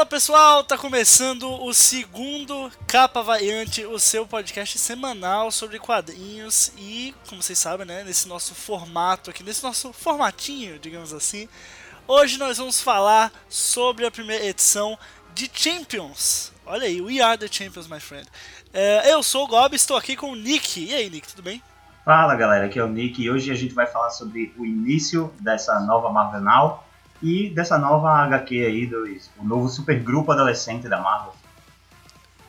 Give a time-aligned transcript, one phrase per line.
[0.00, 7.14] Fala pessoal, tá começando o segundo Capa Variante, o seu podcast semanal sobre quadrinhos e,
[7.28, 11.46] como vocês sabem, né, nesse nosso formato aqui, nesse nosso formatinho, digamos assim,
[12.08, 14.98] hoje nós vamos falar sobre a primeira edição
[15.34, 16.50] de Champions.
[16.64, 18.26] Olha aí, We Are the Champions, my friend.
[18.72, 20.82] É, eu sou o Gob, estou aqui com o Nick.
[20.82, 21.62] E aí, Nick, tudo bem?
[22.06, 25.30] Fala galera, aqui é o Nick e hoje a gente vai falar sobre o início
[25.40, 26.89] dessa nova Marvel Now
[27.22, 29.04] e dessa nova HQ aí, do,
[29.38, 31.34] o novo supergrupo adolescente da Marvel.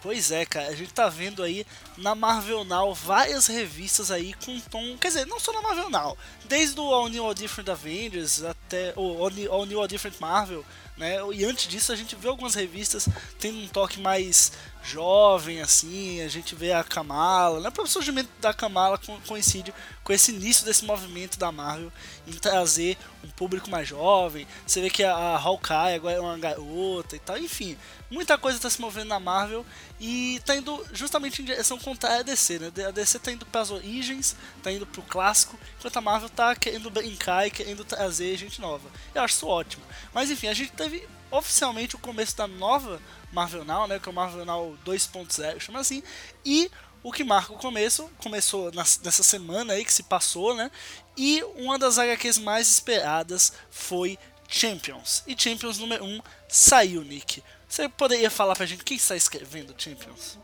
[0.01, 1.63] Pois é, cara, a gente tá vendo aí
[1.95, 4.97] na Marvel Now várias revistas aí com tom.
[4.97, 8.93] Quer dizer, não só na Marvel Now, desde o All New All Different Avengers até
[8.95, 10.65] o All New All Different Marvel,
[10.97, 11.17] né?
[11.33, 13.07] E antes disso a gente vê algumas revistas
[13.39, 14.53] tendo um toque mais
[14.83, 17.71] jovem, assim, a gente vê a Kamala, né?
[17.77, 19.71] O surgimento da Kamala coincide
[20.11, 21.89] com esse início desse movimento da Marvel
[22.27, 24.45] em trazer um público mais jovem.
[24.67, 27.77] Você vê que a, a Hawkeye agora é uma garota e tal, enfim,
[28.09, 29.65] muita coisa está se movendo na Marvel
[30.01, 32.71] e está indo justamente em direção contrária à DC, né?
[32.85, 36.27] A DC está indo para as origens, está indo para o clássico, enquanto a Marvel
[36.27, 38.89] está querendo brincar e querendo trazer gente nova.
[39.15, 39.83] Eu acho isso ótimo.
[40.13, 44.11] Mas enfim, a gente teve oficialmente o começo da nova Marvel Now, né, que é
[44.11, 46.03] o Marvel Now 2.0, chama assim,
[46.43, 46.69] e
[47.03, 50.69] o que marca o começo, começou nessa semana aí que se passou, né,
[51.17, 57.43] e uma das HQs mais esperadas foi Champions, e Champions número 1 saiu, Nick.
[57.67, 60.37] Você poderia falar pra gente quem está escrevendo Champions?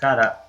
[0.00, 0.42] Cara,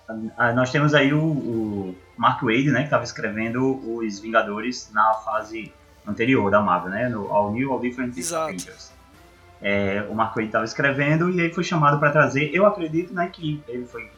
[0.55, 5.73] nós temos aí o, o Mark Wade, né, que estava escrevendo os Vingadores na fase
[6.08, 8.99] anterior da Marvel, né, no All New, All Different Avengers
[9.61, 12.49] é, o Marco estava escrevendo e aí foi chamado para trazer.
[12.53, 14.09] Eu acredito né, que ele foi,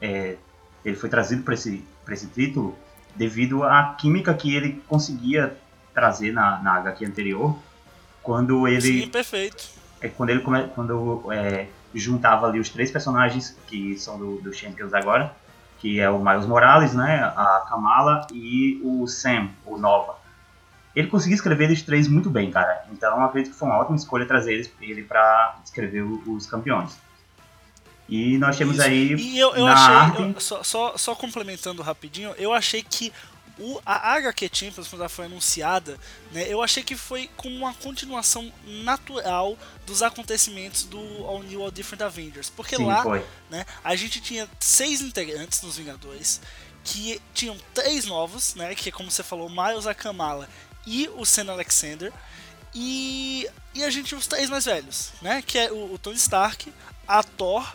[0.00, 0.36] é,
[0.84, 2.76] ele foi trazido para esse, esse título
[3.14, 5.56] devido à química que ele conseguia
[5.94, 7.56] trazer na, na HQ anterior.
[8.22, 9.02] Quando ele.
[9.02, 9.68] Sim, perfeito.
[10.00, 14.94] É, quando ele quando, é, juntava ali os três personagens que são do, do Champions
[14.94, 15.34] agora,
[15.78, 20.18] que é o Miles Morales, né, a Kamala e o Sam, o Nova
[20.98, 22.84] ele conseguiu escrever eles três muito bem, cara.
[22.90, 26.98] Então acredito que foi uma ótima escolha trazer ele para escrever os campeões.
[28.08, 28.86] E nós temos Isso.
[28.86, 29.14] aí.
[29.14, 30.22] E eu, eu achei, arte...
[30.22, 33.12] eu, só, só, só, complementando rapidinho, eu achei que
[33.58, 35.98] o, a HQ Champions, quando ela foi anunciada,
[36.32, 41.70] né, eu achei que foi como uma continuação natural dos acontecimentos do All New All
[41.70, 42.48] Different Avengers.
[42.48, 43.24] Porque Sim, lá foi.
[43.50, 46.40] né, a gente tinha seis integrantes nos Vingadores,
[46.84, 50.48] que tinham três novos, né, que é como você falou, Miles, a Kamala
[50.86, 52.12] e o Sam Alexander.
[52.74, 55.42] E, e a gente os três mais velhos, né?
[55.44, 56.72] Que é o, o Tony Stark,
[57.06, 57.66] a Thor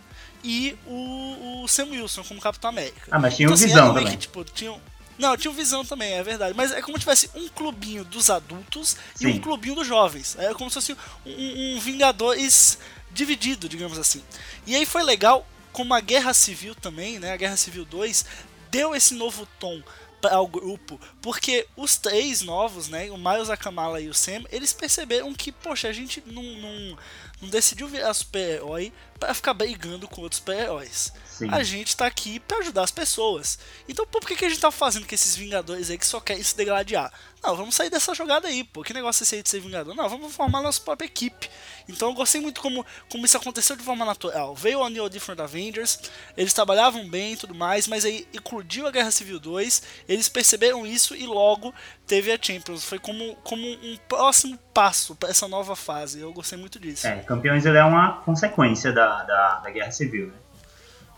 [0.44, 3.08] e o, o, Sam Wilson como Capitão América.
[3.10, 4.08] Ah, mas tinha então, o assim, Visão também.
[4.08, 4.76] Que, tipo, tinha,
[5.18, 6.54] não, tinha o Visão também, é verdade.
[6.56, 9.28] Mas é como se tivesse um clubinho dos adultos Sim.
[9.28, 10.36] e um clubinho dos jovens.
[10.38, 10.94] É como se fosse
[11.26, 12.78] um, um Vingadores
[13.12, 14.24] dividido, digamos assim.
[14.66, 17.32] E aí foi legal, como a Guerra Civil também, né?
[17.32, 18.26] A Guerra Civil 2
[18.70, 19.82] deu esse novo tom
[20.30, 24.72] ao grupo, porque os três novos, né, o Miles, a Kamala e o Sam, eles
[24.72, 26.98] perceberam que, poxa, a gente não, não,
[27.44, 31.14] não decidiu virar super-herói para ficar brigando com outros super-heróis.
[31.52, 33.58] A gente tá aqui para ajudar as pessoas.
[33.88, 36.44] Então, por que, que a gente tá fazendo com esses Vingadores aí que só querem
[36.44, 37.12] se degladiar?
[37.44, 38.84] Não, vamos sair dessa jogada aí, pô.
[38.84, 39.94] Que negócio é esse aí de ser Vingador?
[39.94, 41.50] Não, vamos formar nossa própria equipe.
[41.90, 44.56] Então eu gostei muito como, como isso aconteceu de forma natural.
[44.56, 46.00] Veio o New Different Avengers,
[46.38, 50.86] eles trabalhavam bem e tudo mais, mas aí eclodiu a Guerra Civil 2, eles perceberam
[50.86, 51.74] isso e logo
[52.08, 52.86] teve a Champions.
[52.86, 56.20] Foi como, como um próximo passo para essa nova fase.
[56.20, 57.08] Eu gostei muito disso.
[57.08, 60.34] É, Campeões ele é uma consequência da, da, da Guerra Civil, né?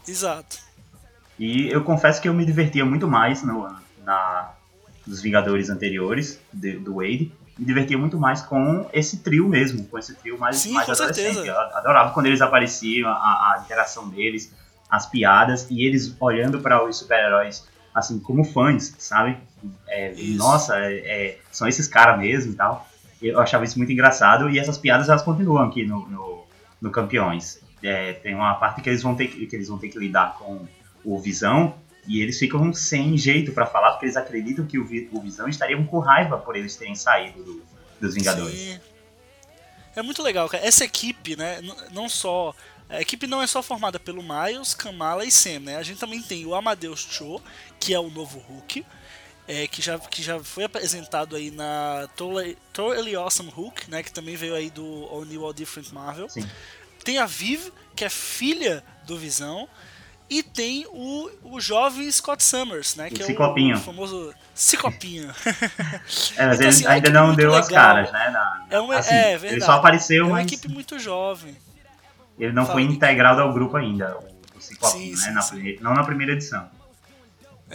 [0.07, 0.57] Exato.
[1.37, 3.67] E eu confesso que eu me divertia muito mais no,
[4.03, 4.51] na,
[5.05, 7.33] nos Vingadores anteriores de, do Wade.
[7.57, 10.93] Me divertia muito mais com esse trio mesmo, com esse trio mais, Sim, mais com
[10.93, 11.33] adolescente.
[11.33, 11.47] Certeza.
[11.47, 14.53] Eu adorava quando eles apareciam, a, a interação deles,
[14.89, 19.37] as piadas e eles olhando para os super-heróis assim como fãs, sabe?
[19.87, 22.87] É, nossa, é, é, são esses caras mesmo e tal.
[23.27, 26.45] Eu achava isso muito engraçado e essas piadas elas continuam aqui no, no,
[26.81, 29.89] no Campeões é, tem uma parte que eles vão ter que, que eles vão ter
[29.89, 30.65] que lidar com
[31.03, 31.75] o Visão
[32.07, 35.81] e eles ficam sem jeito para falar porque eles acreditam que o, o Visão estaria
[35.83, 37.63] com raiva por eles terem saído do,
[37.99, 38.57] dos Vingadores.
[38.57, 38.79] Sim.
[39.95, 40.65] É muito legal, cara.
[40.65, 41.61] Essa equipe, né,
[41.91, 42.53] não só
[42.89, 45.77] a equipe não é só formada pelo Miles, Kamala e Sam, né?
[45.77, 47.41] A gente também tem o Amadeus Cho,
[47.79, 48.85] que é o novo Hulk,
[49.47, 54.01] é, que, já, que já foi apresentado aí na Totally Awesome Hulk, né?
[54.01, 56.27] Que também veio aí do All New All Different Marvel.
[56.29, 56.47] Sim.
[57.03, 59.69] Tem a Viv, que é filha do Visão.
[60.27, 63.11] E tem o, o jovem Scott Summers, né?
[63.11, 63.75] Que o é Ciclopinho.
[63.75, 65.29] o famoso Ciclopinho.
[66.35, 67.61] é, mas então, ele assim, ainda não deu legal.
[67.61, 68.29] as caras, né?
[68.31, 69.53] Na, é, uma, assim, é verdade.
[69.53, 70.51] Ele só apareceu, É uma mas...
[70.51, 71.55] equipe muito jovem.
[72.39, 74.17] ele não Fala, foi integrado ao grupo ainda,
[74.55, 75.27] o Ciclopinho, Sim, né?
[75.27, 75.77] sim, na sim.
[75.79, 76.67] não na primeira edição.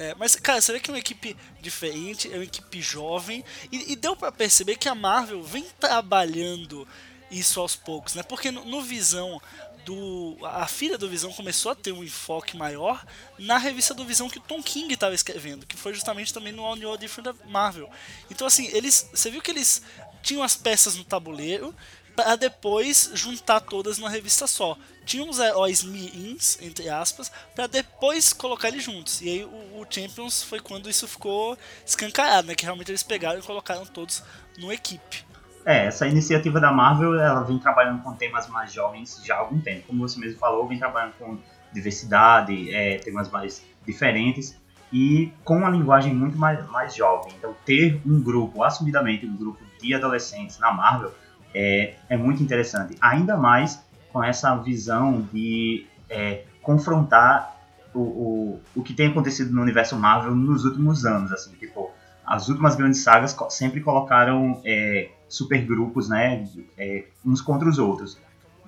[0.00, 3.92] É, mas, cara, você vê que é uma equipe diferente, é uma equipe jovem, e,
[3.92, 6.88] e deu pra perceber que a Marvel vem trabalhando
[7.30, 8.22] isso aos poucos, né?
[8.22, 9.38] Porque no, no Visão
[9.84, 10.38] do.
[10.42, 13.04] A filha do Visão começou a ter um enfoque maior
[13.38, 16.64] na revista do Visão que o Tom King estava escrevendo, que foi justamente também no
[16.64, 17.90] All New All Different da Marvel.
[18.30, 19.06] Então, assim, eles.
[19.12, 19.82] Você viu que eles
[20.22, 21.74] tinham as peças no tabuleiro
[22.22, 24.76] para depois juntar todas numa revista só.
[25.06, 29.22] Tinha uns heróis mirins, entre aspas, para depois colocar eles juntos.
[29.22, 32.54] E aí o, o Champions foi quando isso ficou escancarado, né?
[32.54, 34.22] Que realmente eles pegaram e colocaram todos
[34.58, 35.24] numa equipe.
[35.64, 39.58] É, essa iniciativa da Marvel, ela vem trabalhando com temas mais jovens já há algum
[39.60, 39.86] tempo.
[39.86, 41.38] Como você mesmo falou, vem trabalhando com
[41.72, 44.60] diversidade, é, temas mais diferentes
[44.92, 47.32] e com uma linguagem muito mais, mais jovem.
[47.38, 51.14] Então, ter um grupo, assumidamente um grupo de adolescentes na Marvel,
[51.54, 52.96] é, é muito interessante.
[53.00, 53.82] Ainda mais
[54.12, 57.56] com essa visão de é, confrontar
[57.94, 61.32] o, o, o que tem acontecido no universo Marvel nos últimos anos.
[61.32, 61.90] Assim, tipo,
[62.26, 68.18] as últimas grandes sagas sempre colocaram é, supergrupos, né, é, uns contra os outros.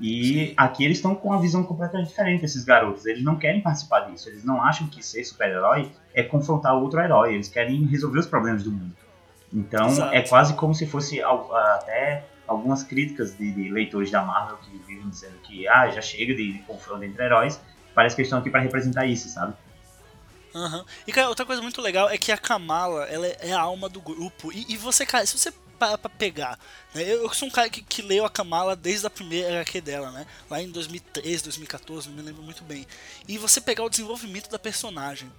[0.01, 3.07] E aqui eles estão com uma visão completamente diferente, esses garotos.
[3.07, 4.29] Eles não querem participar disso.
[4.29, 7.35] Eles não acham que ser super-herói é confrontar outro herói.
[7.35, 8.97] Eles querem resolver os problemas do mundo.
[9.53, 10.15] Então Exato.
[10.15, 15.09] é quase como se fosse até algumas críticas de, de leitores da Marvel que vivem
[15.09, 17.61] dizendo que ah, já chega de, de confronto entre heróis.
[17.95, 19.55] Parece que estão aqui para representar isso, sabe?
[20.55, 20.85] Aham.
[21.07, 24.01] E, cara, outra coisa muito legal é que a Kamala, ela é a alma do
[24.01, 24.53] grupo.
[24.53, 25.53] E, e você, cara, se você
[25.83, 26.59] parar pra pegar,
[26.95, 27.03] né?
[27.03, 30.13] Eu, eu sou um cara que, que leu a Kamala desde a primeira HQ dela,
[30.13, 30.27] né?
[30.49, 32.87] Lá em 2013, 2014, não me lembro muito bem.
[33.27, 35.31] E você pegar o desenvolvimento da personagem.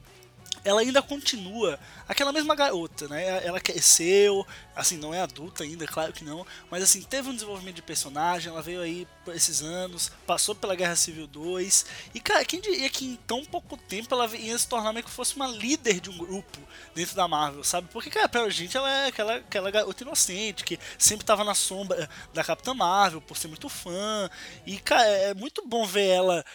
[0.63, 3.45] Ela ainda continua aquela mesma garota, né?
[3.45, 4.45] Ela cresceu,
[4.75, 8.51] assim, não é adulta ainda, claro que não, mas assim, teve um desenvolvimento de personagem,
[8.51, 12.89] ela veio aí por esses anos, passou pela Guerra Civil 2, e cara, quem diria
[12.89, 16.09] que em tão pouco tempo ela ia se tornar meio que fosse uma líder de
[16.09, 16.59] um grupo
[16.95, 17.87] dentro da Marvel, sabe?
[17.91, 22.09] Porque, cara, pra gente ela é aquela, aquela garota inocente, que sempre tava na sombra
[22.33, 24.29] da Capitã Marvel, por ser muito fã,
[24.65, 26.45] e, cara, é muito bom ver ela,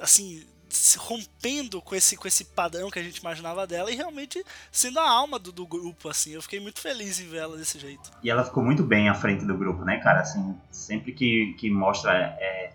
[0.00, 0.44] assim,
[0.98, 5.08] rompendo com esse, com esse padrão que a gente imaginava dela e realmente sendo a
[5.08, 6.32] alma do, do grupo, assim.
[6.32, 8.10] Eu fiquei muito feliz em ver ela desse jeito.
[8.22, 10.20] E ela ficou muito bem à frente do grupo, né, cara?
[10.20, 12.12] Assim, sempre que, que mostra.
[12.40, 12.72] é,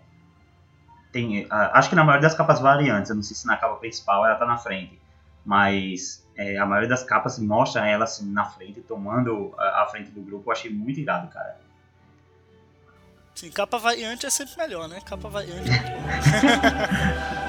[1.16, 4.26] tem, acho que na maioria das capas variantes, eu não sei se na capa principal
[4.26, 5.00] ela tá na frente,
[5.44, 10.10] mas é, a maioria das capas mostra ela assim na frente, tomando a, a frente
[10.10, 10.50] do grupo.
[10.50, 11.58] Eu achei muito irado, cara.
[13.34, 15.00] Sim, capa variante é sempre melhor, né?
[15.04, 15.86] Capa variante é muito
[17.40, 17.45] bom.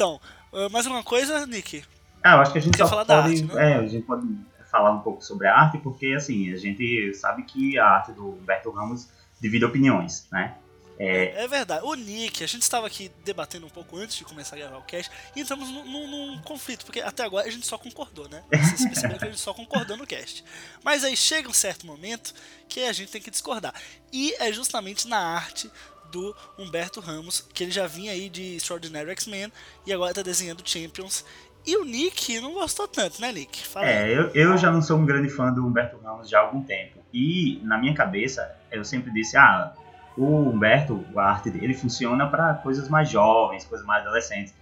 [0.00, 0.18] Então,
[0.54, 1.84] ah, mais uma coisa, Nick?
[2.24, 3.72] Ah, eu acho que a gente Quer só falar da pode, arte, né?
[3.72, 4.26] é, a gente pode
[4.70, 8.30] falar um pouco sobre a arte, porque assim a gente sabe que a arte do
[8.30, 9.08] Humberto Ramos
[9.42, 10.56] divide opiniões, né?
[10.98, 11.84] É, É verdade.
[11.84, 14.82] O Nick, a gente estava aqui debatendo um pouco antes de começar a gravar o
[14.84, 18.42] cast e entramos num, num- num conflito, porque até agora a gente só concordou, né?
[18.50, 20.42] Vocês perceberam que a gente só concordou no cast.
[20.82, 22.32] Mas aí chega um certo momento
[22.70, 23.74] que a gente tem que discordar.
[24.10, 25.70] E é justamente na arte
[26.10, 29.52] do Humberto Ramos, que ele já vinha aí de Extraordinary X-Men
[29.86, 31.24] e agora tá desenhando Champions.
[31.66, 33.66] E o Nick não gostou tanto, né, Nick?
[33.66, 33.86] Fala.
[33.86, 36.62] É, eu, eu já não sou um grande fã do Humberto Ramos já há algum
[36.62, 36.98] tempo.
[37.12, 39.72] E na minha cabeça, eu sempre disse, ah,
[40.16, 44.54] o Humberto, a arte dele funciona para coisas mais jovens, coisas mais adolescentes.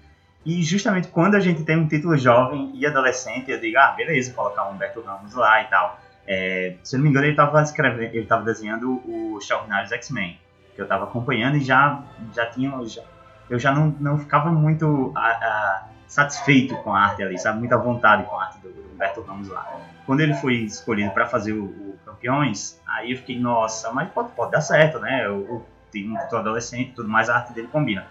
[0.45, 4.33] E justamente quando a gente tem um título jovem e adolescente, eu digo, ah, beleza,
[4.33, 6.01] colocar o Humberto Ramos lá e tal.
[6.27, 10.39] É, se eu não me engano, ele estava escrevendo, ele estava desenhando o Extraordinários X-Men,
[10.79, 12.01] que eu estava acompanhando e já,
[12.33, 13.03] já tinha, já,
[13.51, 17.59] eu já não, não ficava muito a- a- satisfeito com a arte ali, sabe?
[17.59, 19.67] Muita vontade com a arte do, do Humberto Ramos lá.
[20.07, 24.31] Quando ele foi escolhido para fazer o, o Campeões, aí eu fiquei, nossa, mas pode,
[24.37, 25.27] pode dar certo, né?
[25.27, 28.07] Eu, eu tenho um adolescente tudo mais, a arte dele combina.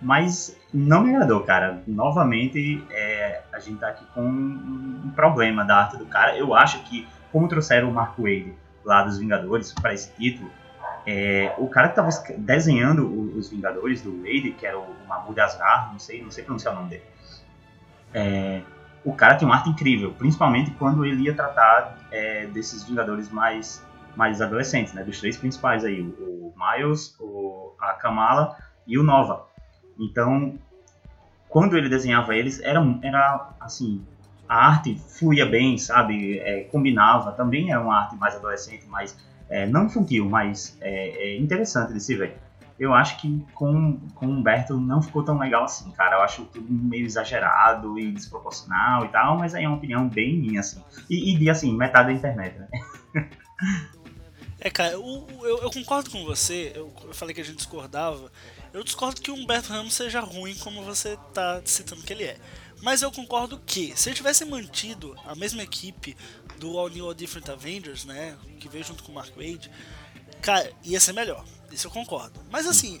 [0.00, 1.82] Mas não me agradou, cara.
[1.84, 6.36] Novamente, é, a gente tá aqui com um, um problema da arte do cara.
[6.38, 8.54] Eu acho que, como trouxeram o Mark Wade
[8.84, 10.48] lá dos Vingadores para esse título,
[11.06, 14.86] é, o cara que tava escre- desenhando o- os Vingadores do Wade, que era o
[15.06, 17.02] Mahmoud Asghar, não sei, não sei pronunciar o nome dele.
[18.12, 18.62] É,
[19.04, 23.84] o cara tem uma arte incrível, principalmente quando ele ia tratar é, desses Vingadores mais,
[24.16, 25.04] mais adolescentes, né?
[25.04, 28.56] Dos três principais aí, o, o Miles, o, a Kamala
[28.86, 29.46] e o Nova.
[29.98, 30.58] Então,
[31.48, 34.04] quando ele desenhava eles, era, era assim,
[34.48, 36.38] a arte fluía bem, sabe?
[36.38, 37.32] É, combinava.
[37.32, 39.16] Também era uma arte mais adolescente, mas
[39.48, 42.36] é, não infantil, mas é, é, interessante de se ver.
[42.78, 46.16] Eu acho que com, com o Humberto não ficou tão legal assim, cara.
[46.16, 50.36] Eu acho tudo meio exagerado e desproporcional e tal, mas aí é uma opinião bem
[50.36, 50.82] minha, assim.
[51.08, 52.68] E, e de, assim, metade da internet, né?
[54.64, 56.72] É, cara, eu, eu, eu, concordo com você.
[56.74, 58.32] Eu, eu, falei que a gente discordava.
[58.72, 62.38] Eu discordo que o Humberto Ramos seja ruim como você tá citando que ele é.
[62.82, 66.16] Mas eu concordo que, se ele tivesse mantido a mesma equipe
[66.58, 69.70] do All New All Different Avengers, né, que veio junto com o Mark Wade,
[70.40, 71.44] cara, ia ser melhor.
[71.70, 72.40] Isso eu concordo.
[72.50, 73.00] Mas assim,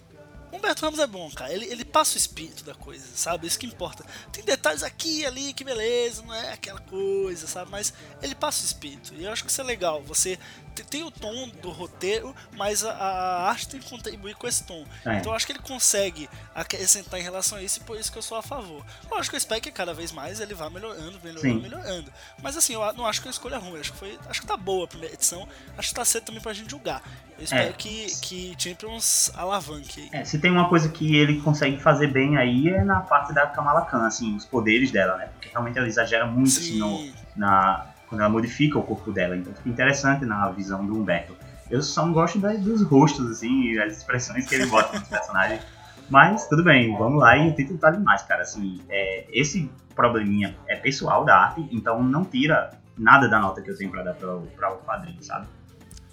[0.56, 1.52] Humberto Ramos é bom, cara.
[1.52, 3.46] Ele, ele passa o espírito da coisa, sabe?
[3.46, 4.04] Isso que importa.
[4.32, 7.70] Tem detalhes aqui e ali, que beleza, não é aquela coisa, sabe?
[7.70, 7.92] Mas
[8.22, 9.14] ele passa o espírito.
[9.14, 10.02] E eu acho que isso é legal.
[10.02, 10.38] Você
[10.82, 14.84] tem o tom do roteiro, mas a, a arte tem que contribuir com esse tom.
[15.04, 15.18] É.
[15.18, 18.18] Então eu acho que ele consegue acrescentar em relação a isso e por isso que
[18.18, 18.84] eu sou a favor.
[19.10, 21.60] Lógico que eu espero que cada vez mais ele vá melhorando, melhorando, Sim.
[21.60, 22.12] melhorando.
[22.42, 23.78] Mas assim, eu não acho que é uma escolha ruim.
[23.78, 25.48] Acho que, foi, acho que tá boa a primeira edição.
[25.76, 27.02] Acho que tá cedo também pra gente julgar.
[27.36, 27.72] Eu espero é.
[27.72, 30.08] que, que Champions alavanque.
[30.12, 33.46] É, se tem uma coisa que ele consegue fazer bem aí é na parte da
[33.46, 35.28] Kamala Khan, assim, os poderes dela, né?
[35.32, 39.34] Porque realmente ela exagera muito assim, no, na, quando ela modifica o corpo dela.
[39.34, 41.34] Então fica interessante na visão do Humberto.
[41.70, 45.62] Eu só não gosto dos rostos, assim, as expressões que ele bota nos personagens.
[46.10, 48.42] Mas tudo bem, vamos lá e o título tá demais, cara.
[48.42, 53.70] Assim, é, esse probleminha é pessoal da arte, então não tira nada da nota que
[53.70, 55.46] eu tenho pra dar pra, pra o quadrinho, sabe?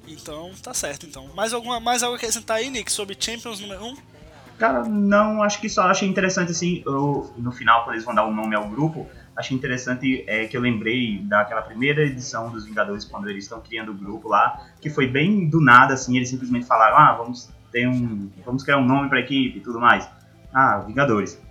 [0.07, 1.27] Então tá certo, então.
[1.35, 4.10] Mais, alguma, mais algo a acrescentar aí, Nick, sobre Champions número 1?
[4.57, 8.25] Cara, não, acho que só achei interessante, assim, eu, no final, quando eles vão dar
[8.25, 12.65] o um nome ao grupo, achei interessante é, que eu lembrei daquela primeira edição dos
[12.65, 16.29] Vingadores, quando eles estão criando o grupo lá, que foi bem do nada, assim, eles
[16.29, 20.07] simplesmente falaram, ah, vamos ter um, vamos criar um nome pra equipe e tudo mais.
[20.53, 21.41] Ah, Vingadores.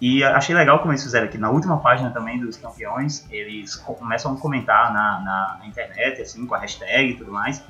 [0.00, 1.36] E achei legal como eles fizeram aqui.
[1.36, 6.54] Na última página também dos campeões, eles começam a comentar na, na internet, assim, com
[6.54, 7.62] a hashtag e tudo mais,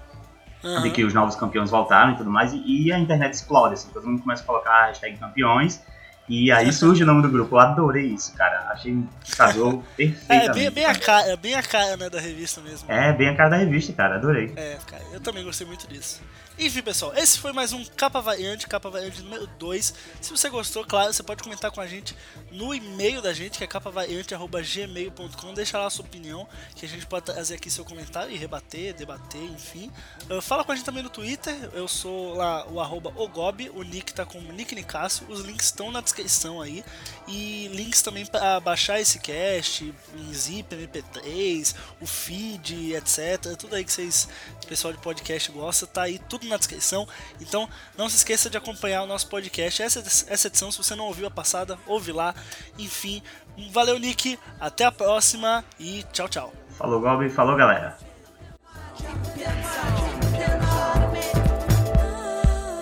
[0.63, 0.83] uhum.
[0.83, 3.91] de que os novos campeões voltaram e tudo mais, e, e, a internet explode, assim,
[3.93, 5.83] todo mundo começa a colocar a hashtag campeões,
[6.31, 7.57] e aí surge o nome do grupo.
[7.57, 8.69] Eu adorei isso, cara.
[8.71, 8.97] Achei
[9.37, 10.31] casou perfeitamente.
[10.31, 12.91] É, bem, bem, a cara, bem a cara né, da revista mesmo.
[12.91, 14.15] É, bem a cara da revista, cara.
[14.15, 14.53] Adorei.
[14.55, 16.23] É, cara, eu também gostei muito disso.
[16.63, 19.95] Enfim, pessoal, esse foi mais um Capa Variante, Capa Variante número 2.
[20.21, 22.15] Se você gostou, claro, você pode comentar com a gente
[22.53, 25.55] no e-mail da gente, que é capavariante.gmail.com.
[25.55, 26.47] Deixa lá a sua opinião,
[26.77, 29.91] que a gente pode trazer aqui seu comentário e rebater, debater, enfim.
[30.29, 33.83] Uh, fala com a gente também no Twitter, eu sou lá o arroba ogob, o
[33.83, 36.20] nick tá com o Nick Nicásio, os links estão na descrição
[36.61, 36.85] aí.
[37.29, 43.57] E links também para baixar esse cast, em zip, mp3, o feed, etc.
[43.57, 44.29] Tudo aí que vocês,
[44.63, 47.07] o pessoal de podcast gosta, tá aí tudo na descrição.
[47.41, 49.83] Então não se esqueça de acompanhar o nosso podcast.
[49.83, 52.35] Essa, essa edição, se você não ouviu a passada, ouve lá.
[52.79, 53.23] Enfim,
[53.71, 54.39] valeu, Nick.
[54.59, 56.53] Até a próxima e tchau, tchau.
[56.77, 57.29] Falou, Gobi.
[57.29, 57.97] Falou, galera.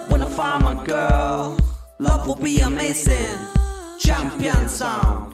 [0.09, 1.68] When girl,
[1.99, 3.39] love will be amazing.
[3.99, 5.28] Champion sound.